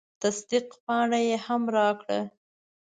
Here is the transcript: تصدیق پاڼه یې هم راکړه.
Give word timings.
تصدیق 0.21 0.67
پاڼه 0.85 1.19
یې 1.27 1.37
هم 1.45 1.63
راکړه. 1.75 2.19